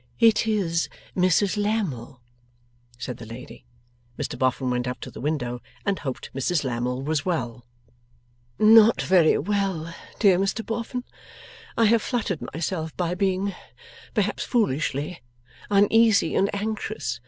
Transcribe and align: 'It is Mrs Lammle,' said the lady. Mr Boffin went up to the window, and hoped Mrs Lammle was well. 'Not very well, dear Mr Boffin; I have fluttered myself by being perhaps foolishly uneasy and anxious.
'It 0.19 0.47
is 0.47 0.89
Mrs 1.15 1.57
Lammle,' 1.57 2.19
said 2.97 3.17
the 3.17 3.25
lady. 3.27 3.67
Mr 4.17 4.35
Boffin 4.35 4.71
went 4.71 4.87
up 4.87 4.99
to 5.01 5.11
the 5.11 5.21
window, 5.21 5.61
and 5.85 5.99
hoped 5.99 6.33
Mrs 6.33 6.63
Lammle 6.63 7.03
was 7.03 7.23
well. 7.23 7.67
'Not 8.57 8.99
very 8.99 9.37
well, 9.37 9.93
dear 10.17 10.39
Mr 10.39 10.65
Boffin; 10.65 11.03
I 11.77 11.85
have 11.85 12.01
fluttered 12.01 12.41
myself 12.51 12.97
by 12.97 13.13
being 13.13 13.53
perhaps 14.15 14.43
foolishly 14.43 15.21
uneasy 15.69 16.33
and 16.33 16.49
anxious. 16.51 17.19